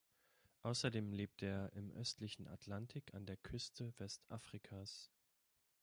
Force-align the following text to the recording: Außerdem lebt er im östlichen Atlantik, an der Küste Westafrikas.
Außerdem 0.63 1.13
lebt 1.13 1.43
er 1.43 1.71
im 1.73 1.91
östlichen 1.91 2.47
Atlantik, 2.47 3.13
an 3.13 3.27
der 3.27 3.37
Küste 3.37 3.93
Westafrikas. 3.99 5.11